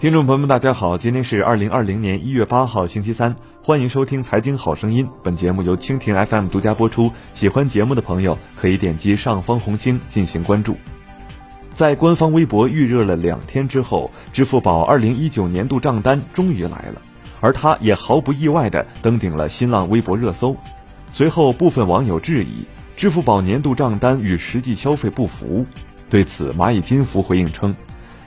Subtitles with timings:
[0.00, 5.04] 听众朋友们，大家好，今天是二零二零年一月八号，星期三，欢迎收听《财经好声音》。
[5.22, 7.12] 本节目由蜻蜓 FM 独家播出。
[7.34, 10.74] 喜欢节目的朋友可以点击上方红星进行关注。
[11.74, 17.02] 在官方微博预热了两天之后，支付宝二零一九年度账单终于来了，
[17.42, 20.56] 而它也毫不意外的登顶了新浪微博热搜。
[21.10, 22.64] 随后，部分网友质疑
[22.96, 25.66] 支付宝年度账单与实际消费不符。
[26.08, 27.76] 对此，蚂蚁金服回应称。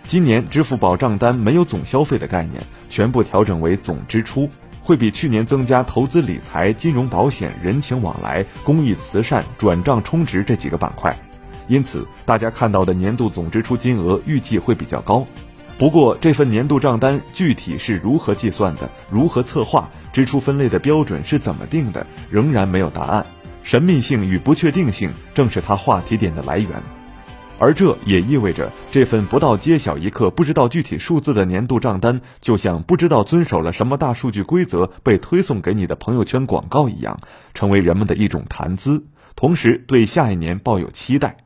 [0.06, 4.50] 今年支付宝账单没有总消费的概念，全部调整为总支出，
[4.82, 11.18] 会比去年增加投资理财、金融保险、人情往来、公益慈善、转账充值这几个板块，
[11.68, 15.26] 因此大家看到的年度总支出金额预计会比较高。
[15.78, 23.26] 不过这份年度账单具体是如何计算的、如何策划、支出分类的标准是怎么定的，仍然没有答案。
[23.64, 26.70] 神秘性与不确定性正是它话题点的来源。
[27.60, 37.20] 而这也意味着，这份不到揭晓一刻、不知道具体数字的年度账单，就像不知道遵守了什么大数据规则被推送给你的朋友圈广告一样，
[37.54, 41.43] 成为人们的一种谈资，同时对下一年抱有期待。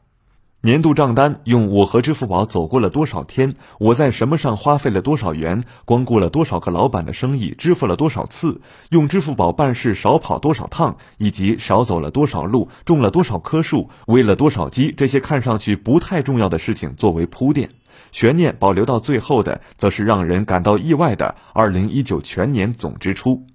[0.62, 17.70] 年度账单用我和支付宝走过了多少天，我在什么上花费了多少元，光顾了多少个老板的生意，支付了多少次，用支付宝办事少跑多少趟，以及少走了多少路，种了多少棵树，喂了多少鸡，这些看上去不太重要的事情作为铺垫，
[18.12, 23.46] 悬念保留到最后的，则是让人感到意外的二零一九全年总支出。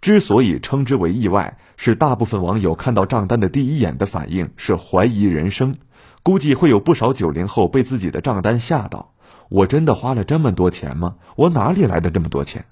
[0.00, 5.76] 之所以称之为意外，是大部分网友看到账单的第一眼的反应是怀疑人生。
[6.22, 9.12] 估计会有不少九零后被自己的账单吓到。
[9.48, 11.16] 我真的花了这么多钱吗？
[11.36, 12.64] 我哪里来的这么多钱？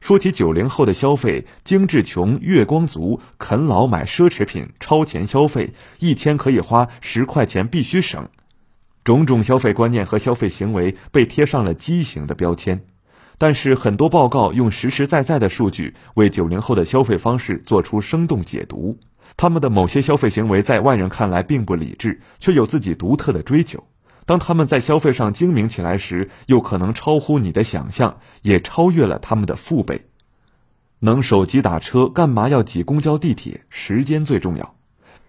[0.00, 8.28] 说起九零后的消费，精致穷、月光族、啃老、买奢侈品、超前消费，一天可以花十块钱必须省，
[9.04, 12.84] 种种消费观念和消费行为被贴上了畸形的标签。
[13.42, 18.96] 但是很多报告用实实在在的数据为九零后的消费方式做出生动解读。
[19.36, 23.82] 他们的某些消费行为在外人看来并不理智，却有自己独特的追求。
[24.26, 30.06] 当他们在消费上精明起来时，又可能超乎你的想象，也超越了他们的父辈。
[31.00, 33.62] 能手机打车，干嘛要挤公交地铁？
[33.68, 34.76] 时间最重要。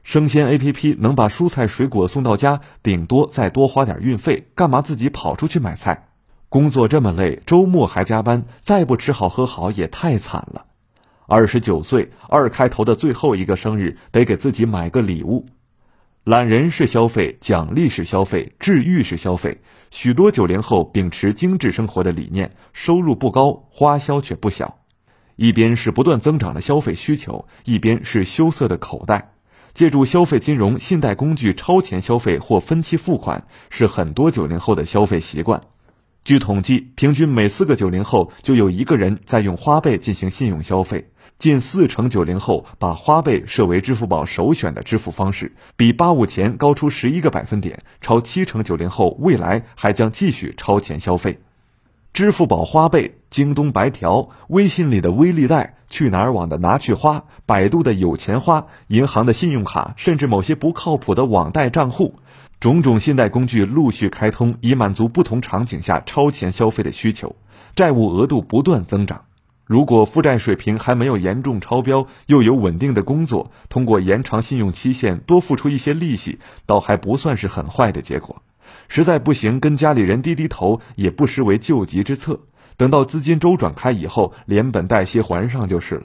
[0.04, 6.10] 生鲜 APP 能把蔬菜水果送到家，顶多再多花点运费，干嘛自己跑出去买菜？
[6.54, 10.68] 工作这么累，周末还加班，再不吃好喝好也太惨了。
[11.26, 15.48] 二十九岁，二开头的最后一个生日，得给自己买个礼物。
[16.24, 19.62] 懒人式消费，奖励式消费，治愈式消费。
[19.90, 24.78] 许多九零后秉持精致生活的理念，收入不高，花销却不小。
[25.36, 29.34] 一边是不断增长的消费需求，一边是羞涩的口袋。
[29.74, 35.60] 借助消费金融、信贷工具超前消费或分期付款，是很多九零后的消费习惯。
[36.24, 41.10] 据统计，平均每四个九零后就有一个人在用花呗进行信用消费。
[41.38, 51.40] 近四成九零后把花呗设为支付宝首选的支付方式，比八五前高出十一个百分点，超七成九零后未来还将继续超前消费。
[52.14, 62.20] 支付宝花呗、京东白条、微信里的微粒贷、去哪儿网的拿去花、百度的有钱花、银行的信用卡，甚至某些不靠谱的网贷账户，
[62.64, 67.36] 种种信贷工具陆续开通，以满足不同场景下超前消费的需求，
[67.76, 69.26] 债务额度不断增长。
[69.66, 78.42] 如果负债水平还没有严重超标，又有稳定的工作，通过延长信用期限，多付出一些利息，倒还不算是很坏的结果。
[78.88, 82.40] 实在不行，跟家里人低低头，也不失为救急之策。
[82.78, 86.04] 等到资金周转开以后，连本带息还上就是了。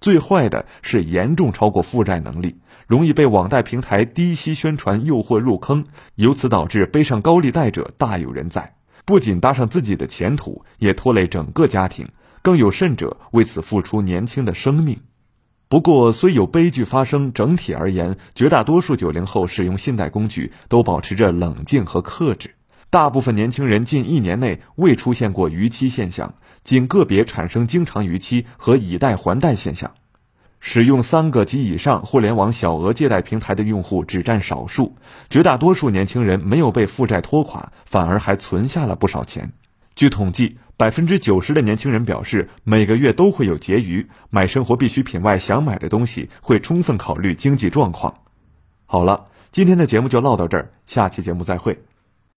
[0.00, 8.74] 最坏的是严重超过负债能力，容易被网贷平台低息宣传诱惑入坑，由此导致背上高利贷者大有人在。
[9.04, 12.08] 不仅搭上自己的前途，也拖累整个家庭。
[12.42, 15.00] 更有甚者，为此付出年轻的生命。
[15.68, 22.54] 不过，虽有悲剧发生，整体而言，绝大多数九零后使用信贷工具都保持着冷静和克制。
[22.90, 26.34] 大部分年轻人近一年内未出现过逾期现象，
[26.64, 29.90] 仅个别产生经常逾期和以贷还贷现象。
[30.60, 34.96] 使用三个及以上互联网小额借贷平台的用户只占少数，
[35.28, 39.52] 绝大多数年轻人没有被负债拖垮，反而还存下了不少钱。
[39.94, 40.58] 据统计。
[40.78, 44.06] 百分之九十的年轻人表示，每个月都会有结余。
[44.30, 48.14] 买生活必需品外，想买的东西会充分考虑经济状况。
[48.86, 51.76] 好了，今天的节目就唠到这儿，下期节目再会。